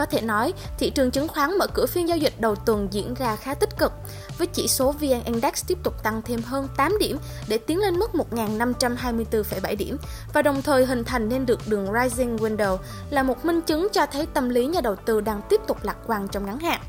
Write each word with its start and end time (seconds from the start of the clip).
Có 0.00 0.06
thể 0.06 0.20
nói, 0.20 0.52
thị 0.78 0.90
trường 0.90 1.10
chứng 1.10 1.28
khoán 1.28 1.58
mở 1.58 1.66
cửa 1.66 1.86
phiên 1.86 2.08
giao 2.08 2.18
dịch 2.18 2.40
đầu 2.40 2.54
tuần 2.54 2.88
diễn 2.90 3.14
ra 3.14 3.36
khá 3.36 3.54
tích 3.54 3.78
cực, 3.78 3.92
với 4.38 4.46
chỉ 4.46 4.68
số 4.68 4.92
VN 4.92 5.24
Index 5.24 5.66
tiếp 5.66 5.78
tục 5.82 6.02
tăng 6.02 6.22
thêm 6.22 6.42
hơn 6.42 6.68
8 6.76 6.98
điểm 7.00 7.18
để 7.48 7.58
tiến 7.58 7.78
lên 7.78 7.98
mức 7.98 8.10
1.524,7 8.12 9.76
điểm 9.76 9.96
và 10.32 10.42
đồng 10.42 10.62
thời 10.62 10.86
hình 10.86 11.04
thành 11.04 11.28
nên 11.28 11.46
được 11.46 11.60
đường 11.68 11.88
Rising 12.02 12.36
Window 12.36 12.76
là 13.10 13.22
một 13.22 13.44
minh 13.44 13.60
chứng 13.60 13.88
cho 13.92 14.06
thấy 14.06 14.26
tâm 14.26 14.48
lý 14.48 14.66
nhà 14.66 14.80
đầu 14.80 14.96
tư 14.96 15.20
đang 15.20 15.42
tiếp 15.48 15.60
tục 15.66 15.78
lạc 15.82 15.96
quan 16.06 16.28
trong 16.28 16.46
ngắn 16.46 16.58
hạn. 16.58 16.80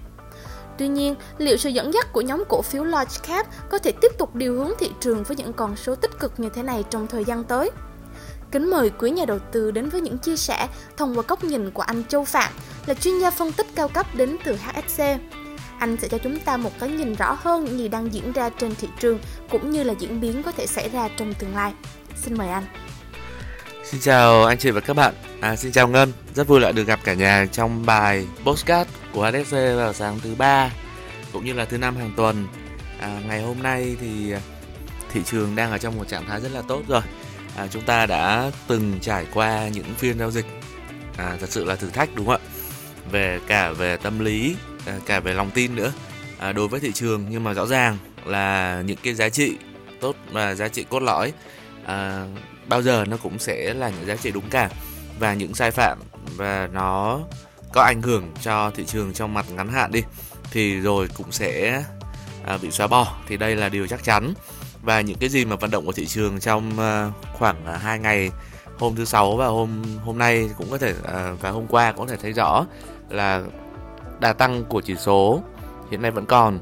Tuy 0.77 0.87
nhiên, 0.87 1.15
liệu 1.37 1.57
sự 1.57 1.69
dẫn 1.69 1.93
dắt 1.93 2.13
của 2.13 2.21
nhóm 2.21 2.43
cổ 2.49 2.61
phiếu 2.61 2.83
large 2.83 3.17
cap 3.27 3.47
có 3.69 3.77
thể 3.77 3.91
tiếp 3.91 4.11
tục 4.17 4.35
điều 4.35 4.53
hướng 4.53 4.71
thị 4.79 4.91
trường 4.99 5.23
với 5.23 5.37
những 5.37 5.53
con 5.53 5.75
số 5.75 5.95
tích 5.95 6.19
cực 6.19 6.39
như 6.39 6.49
thế 6.49 6.63
này 6.63 6.83
trong 6.89 7.07
thời 7.07 7.25
gian 7.25 7.43
tới? 7.43 7.71
Kính 8.51 8.69
mời 8.69 8.89
quý 8.89 9.11
nhà 9.11 9.25
đầu 9.25 9.39
tư 9.51 9.71
đến 9.71 9.89
với 9.89 10.01
những 10.01 10.17
chia 10.17 10.37
sẻ 10.37 10.67
thông 10.97 11.15
qua 11.15 11.23
góc 11.27 11.43
nhìn 11.43 11.71
của 11.71 11.81
anh 11.81 12.03
Châu 12.09 12.23
Phạm 12.23 12.53
là 12.85 12.93
chuyên 12.93 13.19
gia 13.19 13.31
phân 13.31 13.51
tích 13.51 13.67
cao 13.75 13.87
cấp 13.87 14.15
đến 14.15 14.37
từ 14.43 14.55
HSC. 14.55 15.03
Anh 15.79 15.97
sẽ 16.01 16.07
cho 16.07 16.17
chúng 16.17 16.39
ta 16.39 16.57
một 16.57 16.71
cái 16.79 16.89
nhìn 16.89 17.15
rõ 17.15 17.37
hơn 17.39 17.65
những 17.65 17.77
gì 17.77 17.87
đang 17.87 18.13
diễn 18.13 18.31
ra 18.31 18.49
trên 18.49 18.75
thị 18.75 18.87
trường 18.99 19.19
cũng 19.49 19.71
như 19.71 19.83
là 19.83 19.93
diễn 19.99 20.21
biến 20.21 20.43
có 20.43 20.51
thể 20.51 20.67
xảy 20.67 20.89
ra 20.89 21.09
trong 21.17 21.33
tương 21.33 21.55
lai. 21.55 21.73
Xin 22.15 22.37
mời 22.37 22.47
anh. 22.47 22.63
Xin 23.85 24.01
chào 24.01 24.45
anh 24.45 24.57
chị 24.57 24.71
và 24.71 24.81
các 24.81 24.93
bạn. 24.93 25.13
À, 25.41 25.55
xin 25.55 25.71
chào 25.71 25.87
Ngân, 25.87 26.13
rất 26.35 26.47
vui 26.47 26.59
lại 26.59 26.73
được 26.73 26.83
gặp 26.83 26.99
cả 27.03 27.13
nhà 27.13 27.45
trong 27.51 27.85
bài 27.85 28.27
postcard 28.43 28.89
của 29.11 29.31
HSC 29.31 29.51
vào 29.51 29.93
sáng 29.93 30.19
thứ 30.19 30.35
ba 30.35 30.71
cũng 31.33 31.45
như 31.45 31.53
là 31.53 31.65
thứ 31.65 31.77
năm 31.77 31.95
hàng 31.95 32.13
tuần. 32.17 32.47
À, 32.99 33.21
ngày 33.27 33.41
hôm 33.41 33.63
nay 33.63 33.95
thì 34.01 34.33
thị 35.11 35.21
trường 35.25 35.55
đang 35.55 35.71
ở 35.71 35.77
trong 35.77 35.97
một 35.97 36.07
trạng 36.07 36.25
thái 36.27 36.41
rất 36.41 36.51
là 36.51 36.61
tốt 36.61 36.81
rồi. 36.87 37.01
À, 37.57 37.67
chúng 37.67 37.83
ta 37.83 38.05
đã 38.05 38.51
từng 38.67 38.99
trải 39.01 39.25
qua 39.33 39.67
những 39.67 39.95
phiên 39.97 40.19
giao 40.19 40.31
dịch 40.31 40.45
à, 41.17 41.37
thật 41.39 41.49
sự 41.49 41.65
là 41.65 41.75
thử 41.75 41.89
thách 41.89 42.15
đúng 42.15 42.25
không 42.25 42.41
ạ? 42.45 42.50
Về 43.11 43.39
cả 43.47 43.71
về 43.71 43.97
tâm 43.97 44.19
lý, 44.19 44.55
à, 44.85 44.99
cả 45.05 45.19
về 45.19 45.33
lòng 45.33 45.51
tin 45.51 45.75
nữa. 45.75 45.91
À, 46.39 46.51
đối 46.51 46.67
với 46.67 46.79
thị 46.79 46.91
trường 46.91 47.25
nhưng 47.29 47.43
mà 47.43 47.53
rõ 47.53 47.65
ràng 47.65 47.97
là 48.25 48.81
những 48.85 48.97
cái 49.03 49.13
giá 49.13 49.29
trị 49.29 49.57
tốt 50.01 50.15
và 50.31 50.55
giá 50.55 50.67
trị 50.67 50.85
cốt 50.89 50.99
lõi 50.99 51.33
à, 51.85 52.25
bao 52.67 52.81
giờ 52.81 53.05
nó 53.07 53.17
cũng 53.17 53.39
sẽ 53.39 53.73
là 53.73 53.89
những 53.89 54.07
giá 54.07 54.15
trị 54.15 54.31
đúng 54.31 54.49
cả. 54.49 54.69
Và 55.19 55.33
những 55.33 55.53
sai 55.53 55.71
phạm 55.71 55.99
và 56.35 56.69
nó 56.73 57.19
có 57.73 57.81
ảnh 57.81 58.01
hưởng 58.01 58.31
cho 58.41 58.71
thị 58.75 58.83
trường 58.85 59.13
trong 59.13 59.33
mặt 59.33 59.45
ngắn 59.49 59.69
hạn 59.69 59.91
đi 59.91 60.01
thì 60.51 60.79
rồi 60.79 61.07
cũng 61.17 61.31
sẽ 61.31 61.83
à, 62.45 62.57
bị 62.57 62.71
xóa 62.71 62.87
bỏ. 62.87 63.17
Thì 63.27 63.37
đây 63.37 63.55
là 63.55 63.69
điều 63.69 63.87
chắc 63.87 64.03
chắn. 64.03 64.33
Và 64.81 65.01
những 65.01 65.17
cái 65.19 65.29
gì 65.29 65.45
mà 65.45 65.55
vận 65.55 65.71
động 65.71 65.85
của 65.85 65.91
thị 65.91 66.05
trường 66.05 66.39
trong 66.39 66.79
à, 66.79 67.11
khoảng 67.33 67.65
à, 67.65 67.77
2 67.77 67.99
ngày 67.99 68.31
hôm 68.81 68.95
thứ 68.95 69.05
sáu 69.05 69.35
và 69.35 69.47
hôm 69.47 69.83
hôm 70.05 70.17
nay 70.17 70.49
cũng 70.57 70.67
có 70.71 70.77
thể 70.77 70.93
à, 71.03 71.31
và 71.41 71.49
hôm 71.49 71.67
qua 71.67 71.91
cũng 71.91 72.07
có 72.07 72.11
thể 72.11 72.17
thấy 72.21 72.33
rõ 72.33 72.65
là 73.09 73.43
đà 74.19 74.33
tăng 74.33 74.63
của 74.63 74.81
chỉ 74.81 74.95
số 74.95 75.41
hiện 75.91 76.01
nay 76.01 76.11
vẫn 76.11 76.25
còn. 76.25 76.59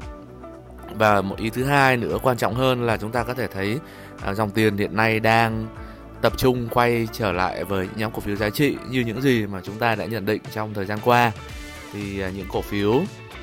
Và 0.94 1.20
một 1.20 1.38
ý 1.38 1.50
thứ 1.50 1.64
hai 1.64 1.96
nữa 1.96 2.18
quan 2.22 2.36
trọng 2.36 2.54
hơn 2.54 2.86
là 2.86 2.96
chúng 2.96 3.12
ta 3.12 3.22
có 3.22 3.34
thể 3.34 3.46
thấy 3.46 3.78
à, 4.22 4.34
dòng 4.34 4.50
tiền 4.50 4.76
hiện 4.76 4.96
nay 4.96 5.20
đang 5.20 5.66
tập 6.22 6.32
trung 6.36 6.68
quay 6.70 7.08
trở 7.12 7.32
lại 7.32 7.64
với 7.64 7.88
nhóm 7.96 8.12
cổ 8.12 8.20
phiếu 8.20 8.36
giá 8.36 8.50
trị 8.50 8.76
như 8.90 9.00
những 9.00 9.22
gì 9.22 9.46
mà 9.46 9.60
chúng 9.64 9.78
ta 9.78 9.94
đã 9.94 10.04
nhận 10.04 10.26
định 10.26 10.42
trong 10.52 10.74
thời 10.74 10.86
gian 10.86 10.98
qua. 11.04 11.32
Thì 11.92 12.20
à, 12.20 12.30
những 12.30 12.46
cổ 12.52 12.62
phiếu 12.62 12.92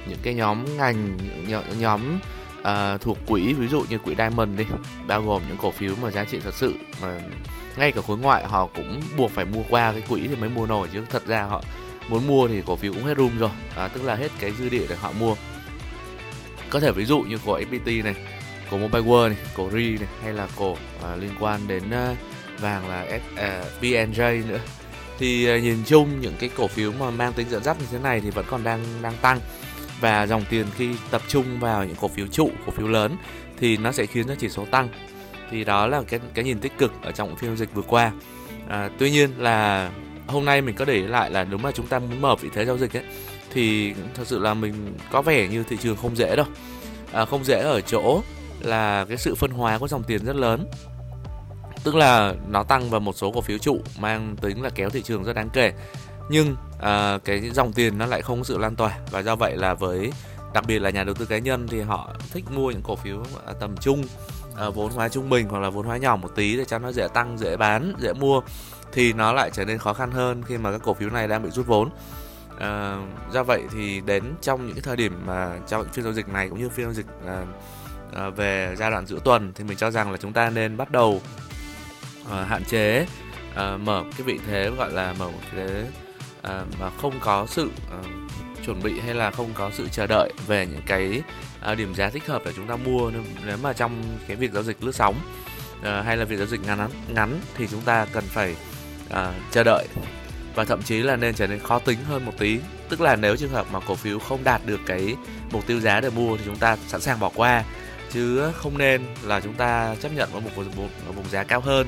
những 0.08 0.20
cái 0.24 0.34
nhóm 0.34 0.78
ngành 0.78 1.18
những 1.48 1.80
nhóm 1.80 2.02
uh, 2.62 3.02
thuộc 3.02 3.18
quỹ 3.28 3.54
ví 3.54 3.68
dụ 3.68 3.84
như 3.90 3.98
quỹ 3.98 4.16
Diamond 4.16 4.58
đi 4.58 4.66
bao 5.08 5.22
gồm 5.22 5.42
những 5.48 5.58
cổ 5.58 5.72
phiếu 5.72 5.96
mà 6.02 6.12
giá 6.12 6.24
trị 6.24 6.40
thật 6.44 6.54
sự 6.54 6.74
mà 7.02 7.20
ngay 7.78 7.92
cả 7.92 8.02
khối 8.08 8.18
ngoại 8.18 8.46
họ 8.46 8.68
cũng 8.76 9.02
buộc 9.18 9.32
phải 9.32 9.46
mua 9.46 9.64
qua 9.70 9.92
cái 9.92 10.02
quỹ 10.10 10.28
thì 10.28 10.36
mới 10.36 10.50
mua 10.50 10.66
nổi 10.66 10.88
chứ. 10.94 11.06
Thật 11.10 11.28
ra 11.28 11.44
họ 11.44 11.64
muốn 12.10 12.28
mua 12.28 12.48
thì 12.48 12.62
cổ 12.66 12.76
phiếu 12.76 12.94
cũng 12.94 13.04
hết 13.04 13.18
room 13.18 13.38
rồi. 13.40 13.50
À, 13.76 13.88
tức 13.88 14.04
là 14.04 14.16
hết 14.16 14.32
cái 14.40 14.52
dư 14.52 14.70
địa 14.70 14.86
để 14.90 14.96
họ 14.96 15.12
mua. 15.20 15.36
Có 16.70 16.80
thể 16.80 16.92
ví 16.92 17.06
dụ 17.06 17.20
như 17.20 17.38
của 17.46 17.60
FPT 17.60 18.04
này 18.04 18.16
cổ 18.72 18.78
Mobile 18.78 19.06
World 19.06 19.28
này 19.28 19.38
cổ 19.56 19.70
RI 19.74 19.98
này 19.98 20.10
hay 20.24 20.34
là 20.34 20.48
cổ 20.56 20.78
à, 21.04 21.16
liên 21.16 21.32
quan 21.40 21.68
đến 21.68 21.84
à, 21.92 22.16
vàng 22.60 22.90
là 22.90 23.06
S, 23.10 23.38
à, 23.40 23.64
VNJ 23.82 24.48
nữa. 24.48 24.60
Thì 25.20 25.48
à, 25.48 25.58
nhìn 25.58 25.84
chung 25.86 26.22
những 26.22 26.36
cái 26.40 26.50
cổ 26.58 26.68
phiếu 26.68 26.92
mà 27.00 27.12
mang 27.12 27.34
tính 27.34 27.50
dẫn 27.50 27.64
dắt 27.64 27.78
như 27.80 27.86
thế 27.92 28.00
này 28.00 28.22
thì 28.22 28.30
vẫn 28.30 28.46
còn 28.50 28.64
đang 28.64 28.84
đang 29.02 29.14
tăng 29.22 29.40
và 30.00 30.28
dòng 30.28 30.44
tiền 30.50 30.66
khi 30.76 30.90
tập 31.12 31.22
trung 31.28 31.60
vào 31.60 31.86
những 31.86 31.96
cổ 32.02 32.08
phiếu 32.08 32.28
trụ 32.28 32.50
cổ 32.66 32.72
phiếu 32.72 32.88
lớn 32.88 33.18
thì 33.60 33.78
nó 33.78 33.92
sẽ 33.92 34.06
khiến 34.06 34.28
cho 34.28 34.36
chỉ 34.40 34.50
số 34.50 34.66
tăng. 34.66 34.90
Thì 35.52 35.64
đó 35.64 35.88
là 35.88 36.02
cái 36.08 36.20
cái 36.34 36.46
nhìn 36.46 36.60
tích 36.60 36.78
cực 36.78 36.94
ở 37.04 37.12
trong 37.12 37.36
phiên 37.36 37.58
dịch 37.58 37.74
vừa 37.74 37.82
qua. 37.82 38.12
À, 38.70 38.90
tuy 38.98 39.12
nhiên 39.12 39.30
là 39.38 39.92
hôm 40.28 40.46
nay 40.46 40.62
mình 40.62 40.76
có 40.76 40.86
để 40.86 41.02
lại 41.02 41.32
là 41.32 41.44
đúng 41.44 41.66
là 41.66 41.72
chúng 41.72 41.88
ta 41.88 42.00
muốn 42.00 42.22
mở 42.22 42.36
vị 42.36 42.50
thế 42.54 42.66
giao 42.66 42.78
dịch 42.78 42.98
ấy 42.98 43.04
thì 43.54 43.94
thật 44.14 44.24
sự 44.28 44.40
là 44.40 44.54
mình 44.54 44.94
có 45.12 45.22
vẻ 45.22 45.48
như 45.48 45.64
thị 45.64 45.78
trường 45.78 45.98
không 45.98 46.16
dễ 46.16 46.36
đâu. 46.36 46.46
À, 47.14 47.26
không 47.26 47.44
dễ 47.44 47.60
ở 47.60 47.82
chỗ 47.82 48.22
là 48.60 49.06
cái 49.10 49.18
sự 49.18 49.36
phân 49.36 49.52
hóa 49.52 49.78
của 49.78 49.88
dòng 49.88 50.04
tiền 50.04 50.26
rất 50.26 50.36
lớn. 50.36 50.68
Tức 51.84 51.96
là 51.96 52.34
nó 52.50 52.64
tăng 52.64 52.90
vào 52.90 53.00
một 53.00 53.14
số 53.16 53.32
cổ 53.32 53.42
phiếu 53.42 53.58
trụ 53.58 53.82
mang 54.00 54.36
tính 54.42 54.62
là 54.62 54.70
kéo 54.70 54.90
thị 54.90 55.02
trường 55.02 55.24
rất 55.24 55.34
đáng 55.34 55.50
kể 55.54 55.74
nhưng 56.30 56.56
uh, 56.76 57.24
cái 57.26 57.50
dòng 57.54 57.74
tiền 57.74 57.98
nó 57.98 58.06
lại 58.06 58.22
không 58.22 58.38
có 58.38 58.44
sự 58.44 58.58
lan 58.58 58.76
tỏa. 58.76 58.98
Và 59.12 59.20
do 59.20 59.36
vậy 59.36 59.58
là 59.58 59.74
với 59.74 60.12
đặc 60.54 60.64
biệt 60.68 60.80
là 60.80 60.90
nhà 60.90 61.04
đầu 61.04 61.16
tư 61.16 61.26
cá 61.26 61.38
nhân 61.38 61.68
thì 61.68 61.82
họ 61.82 62.14
thích 62.32 62.44
mua 62.52 62.72
những 62.72 62.82
cổ 62.84 62.96
phiếu 62.96 63.24
à, 63.46 63.54
tầm 63.60 63.78
trung 63.78 64.04
uh, 64.68 64.76
vốn 64.76 64.92
hóa 64.92 65.10
trung 65.10 65.30
bình 65.30 65.48
hoặc 65.50 65.60
là 65.60 65.70
vốn 65.70 65.86
hóa 65.86 65.98
nhỏ 65.98 66.16
một 66.16 66.30
tí 66.36 66.58
để 66.58 66.66
cho 66.66 66.80
nó 66.80 66.92
dễ 66.92 67.08
tăng 67.14 67.38
dễ 67.38 67.58
bán 67.58 67.94
dễ 68.00 68.14
mua 68.14 68.42
thì 68.94 69.14
nó 69.14 69.34
lại 69.34 69.50
trở 69.54 69.66
nên 69.66 69.78
khó 69.78 69.94
khăn 69.94 70.12
hơn 70.12 70.44
khi 70.44 70.58
mà 70.58 70.72
các 70.72 70.82
cổ 70.84 70.94
phiếu 70.94 71.10
này 71.10 71.28
đang 71.28 71.44
bị 71.44 71.50
rút 71.50 71.68
vốn. 71.68 71.90
À, 72.60 72.98
do 73.32 73.44
vậy 73.44 73.62
thì 73.74 74.02
đến 74.02 74.24
trong 74.42 74.68
những 74.68 74.82
thời 74.84 74.96
điểm 74.96 75.22
mà 75.26 75.60
trong 75.68 75.86
phiên 75.94 76.04
giao 76.04 76.14
dịch 76.14 76.30
này 76.30 76.50
cũng 76.50 76.60
như 76.60 76.70
phiên 76.70 76.86
giao 76.86 76.94
dịch 76.94 77.06
à, 77.28 77.46
à, 78.14 78.30
về 78.30 78.76
giai 78.78 78.92
đoạn 78.92 79.06
giữa 79.06 79.20
tuần 79.24 79.52
thì 79.56 79.64
mình 79.64 79.78
cho 79.78 79.92
rằng 79.92 80.12
là 80.12 80.18
chúng 80.18 80.34
ta 80.34 80.50
nên 80.50 80.78
bắt 80.78 80.92
đầu 80.92 81.22
à, 82.32 82.44
hạn 82.44 82.64
chế 82.66 83.06
à, 83.56 83.78
mở 83.78 84.04
cái 84.18 84.22
vị 84.26 84.40
thế 84.48 84.70
gọi 84.70 84.92
là 84.92 85.14
mở 85.20 85.26
một 85.26 85.40
cái 85.56 85.86
à, 86.48 86.64
mà 86.80 86.90
không 87.02 87.14
có 87.20 87.46
sự 87.50 87.70
à, 87.92 87.98
chuẩn 88.66 88.84
bị 88.84 89.00
hay 89.00 89.16
là 89.16 89.32
không 89.32 89.50
có 89.54 89.72
sự 89.74 89.88
chờ 89.92 90.08
đợi 90.08 90.34
về 90.48 90.66
những 90.66 90.82
cái 90.86 91.22
à, 91.62 91.76
điểm 91.76 91.96
giá 91.96 92.10
thích 92.10 92.28
hợp 92.28 92.42
để 92.46 92.52
chúng 92.56 92.68
ta 92.68 92.76
mua. 92.76 93.12
Nếu 93.46 93.58
mà 93.62 93.74
trong 93.74 94.04
cái 94.28 94.38
việc 94.38 94.52
giao 94.52 94.64
dịch 94.64 94.84
lướt 94.84 94.96
sóng 94.96 95.16
à, 95.84 96.02
hay 96.02 96.18
là 96.18 96.26
việc 96.26 96.38
giao 96.38 96.48
dịch 96.48 96.62
ngắn 96.66 96.90
ngắn 97.08 97.40
thì 97.58 97.68
chúng 97.72 97.82
ta 97.82 98.06
cần 98.06 98.24
phải 98.28 98.56
à, 99.10 99.34
chờ 99.52 99.64
đợi. 99.64 99.88
Và 100.56 100.66
thậm 100.66 100.82
chí 100.82 100.98
là 100.98 101.16
nên 101.16 101.36
trở 101.36 101.48
nên 101.48 101.60
khó 101.60 101.80
tính 101.80 101.98
hơn 102.10 102.26
một 102.26 102.34
tí. 102.38 102.60
Tức 102.90 103.02
là 103.02 103.16
nếu 103.16 103.36
trường 103.36 103.52
hợp 103.52 103.66
mà 103.72 103.80
cổ 103.80 103.96
phiếu 103.96 104.20
không 104.20 104.44
đạt 104.44 104.66
được 104.66 104.80
cái 104.86 105.16
mục 105.52 105.68
tiêu 105.68 105.80
giá 105.80 106.02
để 106.02 106.10
mua 106.10 106.38
thì 106.38 106.44
chúng 106.46 106.56
ta 106.56 106.78
sẵn 106.88 107.02
sàng 107.02 107.20
bỏ 107.20 107.32
qua. 107.36 107.64
Chứ 108.12 108.52
không 108.52 108.78
nên 108.78 109.06
là 109.24 109.40
chúng 109.40 109.54
ta 109.54 109.96
chấp 110.02 110.12
nhận 110.14 110.30
với 110.32 110.42
một 110.42 110.50
vùng, 110.56 110.76
một 110.78 111.14
vùng 111.16 111.30
giá 111.30 111.44
cao 111.44 111.62
hơn 111.62 111.88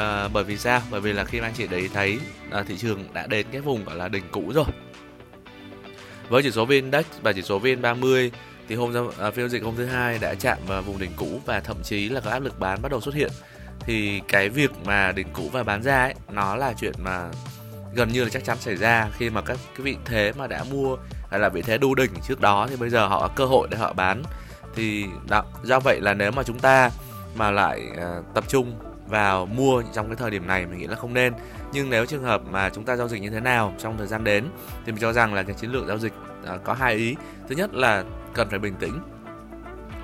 à, 0.00 0.28
bởi 0.28 0.44
vì 0.44 0.56
sao? 0.56 0.82
Bởi 0.90 1.00
vì 1.00 1.12
là 1.12 1.24
khi 1.24 1.40
mà 1.40 1.46
anh 1.46 1.54
chị 1.56 1.66
đấy 1.66 1.88
thấy 1.94 2.18
à, 2.50 2.62
thị 2.62 2.78
trường 2.78 3.04
đã 3.12 3.26
đến 3.26 3.46
cái 3.52 3.60
vùng 3.60 3.84
gọi 3.84 3.96
là 3.96 4.08
đỉnh 4.08 4.24
cũ 4.30 4.52
rồi. 4.54 4.64
Với 6.28 6.42
chỉ 6.42 6.50
số 6.50 6.64
VN 6.64 6.70
Index 6.70 7.04
và 7.22 7.32
chỉ 7.32 7.42
số 7.42 7.60
VN30 7.60 8.30
thì 8.68 8.74
hôm 8.74 9.10
à, 9.18 9.30
phiên 9.30 9.48
dịch 9.48 9.62
hôm 9.62 9.76
thứ 9.76 9.86
hai 9.86 10.18
đã 10.18 10.34
chạm 10.34 10.58
vào 10.66 10.82
vùng 10.82 10.98
đỉnh 10.98 11.10
cũ 11.16 11.40
và 11.46 11.60
thậm 11.60 11.76
chí 11.82 12.08
là 12.08 12.20
có 12.20 12.30
áp 12.30 12.38
lực 12.38 12.60
bán 12.60 12.82
bắt 12.82 12.90
đầu 12.90 13.00
xuất 13.00 13.14
hiện. 13.14 13.30
Thì 13.80 14.20
cái 14.28 14.48
việc 14.48 14.70
mà 14.84 15.12
đỉnh 15.12 15.28
cũ 15.32 15.48
và 15.52 15.62
bán 15.62 15.82
ra 15.82 16.02
ấy 16.02 16.14
nó 16.32 16.56
là 16.56 16.72
chuyện 16.80 16.94
mà 16.98 17.28
gần 17.94 18.08
như 18.12 18.24
là 18.24 18.30
chắc 18.32 18.44
chắn 18.44 18.56
xảy 18.60 18.76
ra 18.76 19.08
khi 19.18 19.30
mà 19.30 19.40
các 19.40 19.58
cái 19.76 19.84
vị 19.84 19.96
thế 20.04 20.32
mà 20.36 20.46
đã 20.46 20.64
mua 20.70 20.96
hay 21.30 21.40
là 21.40 21.48
vị 21.48 21.62
thế 21.62 21.78
đu 21.78 21.94
đỉnh 21.94 22.10
trước 22.28 22.40
đó 22.40 22.66
thì 22.70 22.76
bây 22.76 22.90
giờ 22.90 23.06
họ 23.06 23.20
có 23.20 23.34
cơ 23.36 23.44
hội 23.44 23.68
để 23.70 23.78
họ 23.78 23.92
bán. 23.92 24.22
Thì 24.74 25.04
đó, 25.28 25.44
do 25.62 25.80
vậy 25.80 26.00
là 26.00 26.14
nếu 26.14 26.30
mà 26.30 26.42
chúng 26.42 26.58
ta 26.58 26.90
mà 27.34 27.50
lại 27.50 27.82
uh, 27.92 28.24
tập 28.34 28.44
trung 28.48 28.89
vào 29.10 29.46
mua 29.46 29.82
trong 29.92 30.06
cái 30.06 30.16
thời 30.16 30.30
điểm 30.30 30.46
này 30.46 30.66
mình 30.66 30.78
nghĩ 30.78 30.86
là 30.86 30.96
không 30.96 31.14
nên. 31.14 31.32
Nhưng 31.72 31.90
nếu 31.90 32.06
trường 32.06 32.22
hợp 32.22 32.42
mà 32.50 32.70
chúng 32.70 32.84
ta 32.84 32.96
giao 32.96 33.08
dịch 33.08 33.22
như 33.22 33.30
thế 33.30 33.40
nào 33.40 33.74
trong 33.78 33.98
thời 33.98 34.06
gian 34.06 34.24
đến 34.24 34.44
thì 34.86 34.92
mình 34.92 35.00
cho 35.00 35.12
rằng 35.12 35.34
là 35.34 35.42
cái 35.42 35.54
chiến 35.54 35.72
lược 35.72 35.86
giao 35.86 35.98
dịch 35.98 36.12
à, 36.46 36.56
có 36.64 36.72
hai 36.72 36.94
ý. 36.94 37.16
Thứ 37.48 37.54
nhất 37.54 37.74
là 37.74 38.04
cần 38.34 38.48
phải 38.50 38.58
bình 38.58 38.74
tĩnh 38.80 39.00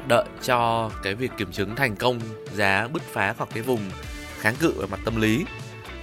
đợi 0.09 0.25
cho 0.43 0.91
cái 1.03 1.15
việc 1.15 1.31
kiểm 1.37 1.53
chứng 1.53 1.77
thành 1.77 1.97
công 1.97 2.21
giá 2.55 2.89
bứt 2.93 3.03
phá 3.03 3.35
hoặc 3.39 3.49
cái 3.55 3.63
vùng 3.63 3.81
kháng 4.41 4.55
cự 4.61 4.73
về 4.81 4.87
mặt 4.91 5.01
tâm 5.05 5.21
lý 5.21 5.45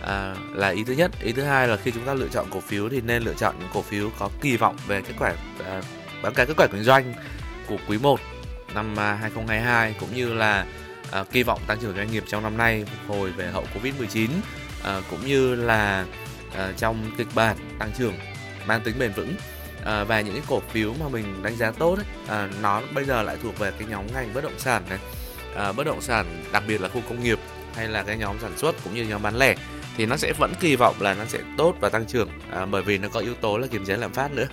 à, 0.02 0.36
là 0.54 0.70
ý 0.70 0.84
thứ 0.84 0.94
nhất. 0.94 1.12
Ý 1.22 1.32
thứ 1.32 1.42
hai 1.42 1.68
là 1.68 1.78
khi 1.78 1.92
chúng 1.92 2.06
ta 2.06 2.14
lựa 2.14 2.28
chọn 2.28 2.46
cổ 2.52 2.60
phiếu 2.60 2.90
thì 2.90 3.02
nên 3.02 3.24
lựa 3.24 3.34
chọn 3.34 3.56
những 3.60 3.70
cổ 3.74 3.82
phiếu 3.82 4.10
có 4.20 4.30
kỳ 4.42 4.58
vọng 4.58 4.76
về 4.88 5.02
kết 5.02 5.14
quả 5.20 5.34
à, 5.66 5.82
báo 6.24 6.32
cáo 6.32 6.46
kết 6.46 6.54
quả 6.58 6.68
kinh 6.72 6.84
doanh 6.84 7.14
của 7.68 7.78
quý 7.88 7.98
1 7.98 8.20
năm 8.76 9.00
à, 9.00 9.14
2022 9.14 9.96
cũng 10.00 10.16
như 10.16 10.34
là 10.34 10.66
à, 11.12 11.24
kỳ 11.32 11.44
vọng 11.44 11.62
tăng 11.68 11.80
trưởng 11.80 11.96
doanh 11.96 12.12
nghiệp 12.12 12.24
trong 12.28 12.44
năm 12.44 12.58
nay 12.58 12.86
phục 12.86 13.18
hồi 13.18 13.32
về 13.32 13.52
hậu 13.52 13.66
Covid 13.74 13.94
19 13.98 14.32
à, 14.84 15.02
cũng 15.10 15.26
như 15.26 15.56
là 15.56 16.06
à, 16.58 16.74
trong 16.78 17.12
kịch 17.18 17.28
bản 17.36 17.58
tăng 17.80 17.92
trưởng 17.98 18.14
mang 18.66 18.82
tính 18.82 19.00
bền 19.00 19.12
vững. 19.14 19.34
À, 19.86 20.04
và 20.04 20.22
những 20.22 20.34
cái 20.34 20.44
cổ 20.48 20.60
phiếu 20.60 20.94
mà 21.00 21.10
mình 21.10 21.44
đánh 21.44 21.56
giá 21.56 21.72
tốt 21.72 21.96
ấy, 21.96 22.06
à, 22.28 22.50
nó 22.62 22.82
bây 22.94 23.06
giờ 23.06 23.22
lại 23.22 23.38
thuộc 23.44 23.60
về 23.60 23.72
cái 23.72 23.88
nhóm 23.88 24.06
ngành 24.14 24.34
bất 24.34 24.44
động 24.44 24.60
sản 24.60 24.84
này. 24.90 25.00
À, 25.56 25.72
bất 25.72 25.84
động 25.84 26.02
sản 26.02 26.44
đặc 26.52 26.64
biệt 26.68 26.82
là 26.82 26.90
khu 26.90 27.02
công 27.10 27.24
nghiệp 27.24 27.40
hay 27.76 27.88
là 27.88 28.04
cái 28.04 28.18
nhóm 28.18 28.38
sản 28.42 28.58
xuất 28.58 28.76
cũng 28.84 28.94
như 28.94 29.04
nhóm 29.04 29.22
bán 29.22 29.36
lẻ 29.36 29.56
thì 29.98 30.06
nó 30.06 30.18
sẽ 30.18 30.34
vẫn 30.34 30.54
kỳ 30.60 30.76
vọng 30.76 30.96
là 31.00 31.14
nó 31.14 31.26
sẽ 31.26 31.40
tốt 31.58 31.76
và 31.80 31.90
tăng 31.90 32.06
trưởng. 32.06 32.30
À, 32.52 32.66
bởi 32.66 32.82
vì 32.82 32.98
nó 32.98 33.08
có 33.14 33.20
yếu 33.20 33.34
tố 33.36 33.58
là 33.58 33.68
kiềm 33.68 33.86
chế 33.86 33.98
lạm 33.98 34.14
phát 34.14 34.32
nữa 34.32 34.48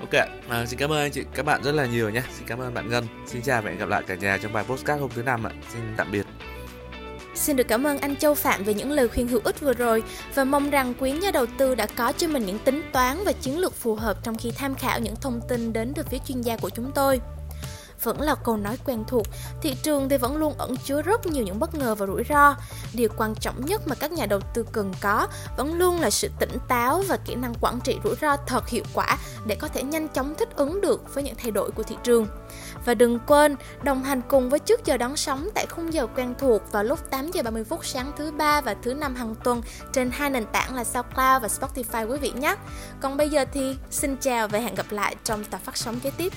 ok 0.00 0.14
à, 0.48 0.66
xin 0.66 0.78
cảm 0.78 0.92
ơn 0.92 0.98
anh 0.98 1.10
chị 1.10 1.22
các 1.34 1.46
bạn 1.46 1.62
rất 1.62 1.72
là 1.72 1.86
nhiều 1.86 2.10
nhé. 2.10 2.22
Xin 2.38 2.46
cảm 2.46 2.58
ơn 2.58 2.74
bạn 2.74 2.90
ngân. 2.90 3.06
Xin 3.26 3.42
chào 3.42 3.62
và 3.62 3.70
hẹn 3.70 3.78
gặp 3.78 3.88
lại 3.88 4.02
cả 4.06 4.14
nhà 4.14 4.38
trong 4.42 4.52
bài 4.52 4.64
postcard 4.68 5.00
hôm 5.00 5.10
thứ 5.14 5.22
năm 5.22 5.46
ạ. 5.46 5.50
Xin 5.72 5.82
tạm 5.96 6.12
biệt. 6.12 6.26
Xin 7.34 7.56
được 7.56 7.68
cảm 7.68 7.86
ơn 7.86 7.98
anh 7.98 8.16
Châu 8.16 8.34
Phạm 8.34 8.64
về 8.64 8.74
những 8.74 8.90
lời 8.90 9.08
khuyên 9.08 9.28
hữu 9.28 9.40
ích 9.44 9.60
vừa 9.60 9.74
rồi 9.74 10.02
và 10.34 10.44
mong 10.44 10.70
rằng 10.70 10.94
quý 10.98 11.12
nhà 11.12 11.30
đầu 11.30 11.46
tư 11.58 11.74
đã 11.74 11.86
có 11.86 12.12
cho 12.12 12.28
mình 12.28 12.46
những 12.46 12.58
tính 12.58 12.82
toán 12.92 13.24
và 13.24 13.32
chiến 13.32 13.58
lược 13.58 13.74
phù 13.74 13.94
hợp 13.94 14.16
trong 14.22 14.34
khi 14.38 14.50
tham 14.56 14.74
khảo 14.74 15.00
những 15.00 15.16
thông 15.20 15.40
tin 15.48 15.72
đến 15.72 15.92
từ 15.96 16.02
phía 16.10 16.18
chuyên 16.26 16.40
gia 16.40 16.56
của 16.56 16.70
chúng 16.70 16.92
tôi 16.94 17.20
vẫn 18.02 18.20
là 18.20 18.34
câu 18.34 18.56
nói 18.56 18.78
quen 18.84 19.04
thuộc, 19.06 19.26
thị 19.62 19.76
trường 19.82 20.08
thì 20.08 20.16
vẫn 20.16 20.36
luôn 20.36 20.54
ẩn 20.58 20.76
chứa 20.76 21.02
rất 21.02 21.26
nhiều 21.26 21.44
những 21.44 21.60
bất 21.60 21.74
ngờ 21.74 21.94
và 21.94 22.06
rủi 22.06 22.24
ro. 22.28 22.56
Điều 22.92 23.08
quan 23.16 23.34
trọng 23.34 23.66
nhất 23.66 23.82
mà 23.86 23.94
các 23.94 24.12
nhà 24.12 24.26
đầu 24.26 24.40
tư 24.54 24.66
cần 24.72 24.92
có 25.00 25.28
vẫn 25.56 25.74
luôn 25.74 26.00
là 26.00 26.10
sự 26.10 26.28
tỉnh 26.38 26.56
táo 26.68 27.02
và 27.08 27.16
kỹ 27.16 27.34
năng 27.34 27.54
quản 27.60 27.80
trị 27.80 27.98
rủi 28.04 28.14
ro 28.20 28.36
thật 28.36 28.68
hiệu 28.68 28.84
quả 28.94 29.18
để 29.46 29.54
có 29.54 29.68
thể 29.68 29.82
nhanh 29.82 30.08
chóng 30.08 30.34
thích 30.34 30.48
ứng 30.56 30.80
được 30.80 31.14
với 31.14 31.24
những 31.24 31.34
thay 31.38 31.50
đổi 31.50 31.70
của 31.70 31.82
thị 31.82 31.96
trường. 32.04 32.26
Và 32.84 32.94
đừng 32.94 33.18
quên 33.26 33.56
đồng 33.82 34.04
hành 34.04 34.22
cùng 34.28 34.50
với 34.50 34.58
trước 34.58 34.84
giờ 34.84 34.96
đón 34.96 35.16
sóng 35.16 35.48
tại 35.54 35.66
khung 35.66 35.92
giờ 35.92 36.06
quen 36.16 36.34
thuộc 36.38 36.72
vào 36.72 36.84
lúc 36.84 37.10
8 37.10 37.30
giờ 37.30 37.42
30 37.42 37.64
phút 37.64 37.86
sáng 37.86 38.12
thứ 38.16 38.30
ba 38.30 38.60
và 38.60 38.74
thứ 38.82 38.94
năm 38.94 39.14
hàng 39.14 39.34
tuần 39.44 39.62
trên 39.92 40.10
hai 40.10 40.30
nền 40.30 40.46
tảng 40.46 40.74
là 40.74 40.84
SoundCloud 40.84 41.42
và 41.42 41.48
Spotify 41.48 42.10
quý 42.10 42.18
vị 42.18 42.30
nhé. 42.30 42.56
Còn 43.00 43.16
bây 43.16 43.28
giờ 43.28 43.44
thì 43.52 43.76
xin 43.90 44.16
chào 44.16 44.48
và 44.48 44.58
hẹn 44.58 44.74
gặp 44.74 44.86
lại 44.90 45.16
trong 45.24 45.44
tập 45.44 45.60
phát 45.64 45.76
sóng 45.76 46.00
kế 46.00 46.10
tiếp. 46.10 46.32